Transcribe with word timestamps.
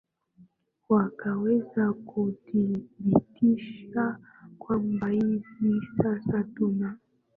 wakaweza 0.89 1.93
kudhibitisha 1.93 4.17
kwamba 4.59 5.07
hivi 5.09 5.81
sasa 6.03 6.43
tuna 6.43 6.97